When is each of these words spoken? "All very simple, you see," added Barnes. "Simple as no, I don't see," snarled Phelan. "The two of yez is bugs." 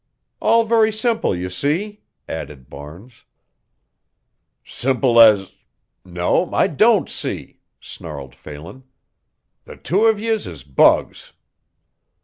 "All 0.39 0.65
very 0.65 0.91
simple, 0.91 1.35
you 1.35 1.51
see," 1.51 2.01
added 2.27 2.71
Barnes. 2.71 3.23
"Simple 4.65 5.19
as 5.19 5.53
no, 6.03 6.51
I 6.51 6.65
don't 6.65 7.07
see," 7.07 7.59
snarled 7.79 8.33
Phelan. 8.33 8.85
"The 9.65 9.77
two 9.77 10.05
of 10.07 10.19
yez 10.19 10.47
is 10.47 10.63
bugs." 10.63 11.33